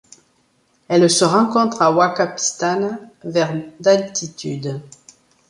Elle 0.87 1.07
se 1.11 1.25
rencontre 1.25 1.83
à 1.83 1.91
Huacapistana 1.93 2.97
vers 3.23 3.53
d'altitude. 3.79 4.81